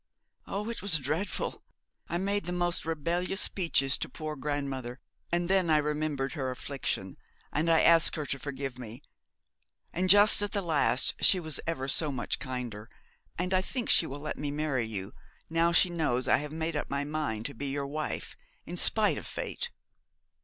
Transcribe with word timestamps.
'Oh, 0.47 0.67
it 0.71 0.81
was 0.81 0.97
dreadful! 0.97 1.61
I 2.09 2.17
made 2.17 2.45
the 2.45 2.51
most 2.51 2.87
rebellious 2.87 3.39
speeches 3.39 3.99
to 3.99 4.09
poor 4.09 4.35
grandmother, 4.35 4.99
and 5.31 5.47
then 5.47 5.69
I 5.69 5.77
remembered 5.77 6.33
her 6.33 6.49
affliction, 6.49 7.17
and 7.53 7.69
I 7.69 7.81
asked 7.83 8.15
her 8.15 8.25
to 8.25 8.39
forgive 8.39 8.79
me, 8.79 9.03
and 9.93 10.09
just 10.09 10.41
at 10.41 10.53
the 10.53 10.63
last 10.63 11.13
she 11.21 11.39
was 11.39 11.59
ever 11.67 11.87
so 11.87 12.11
much 12.11 12.39
kinder, 12.39 12.89
and 13.37 13.53
I 13.53 13.61
think 13.61 13.89
that 13.89 13.93
she 13.93 14.07
will 14.07 14.19
let 14.21 14.39
me 14.39 14.49
marry 14.49 14.87
you, 14.87 15.13
now 15.51 15.71
she 15.71 15.91
knows 15.91 16.27
I 16.27 16.37
have 16.37 16.51
made 16.51 16.75
up 16.75 16.89
my 16.89 17.03
mind 17.03 17.45
to 17.45 17.53
be 17.53 17.67
your 17.67 17.85
wife 17.85 18.35
in 18.65 18.77
spite 18.77 19.19
of 19.19 19.27
Fate.' 19.27 19.69